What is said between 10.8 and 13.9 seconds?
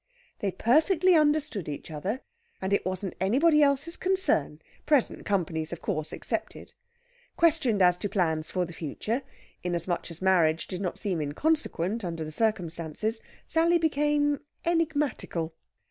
not seem inconsequent under the circumstances Sally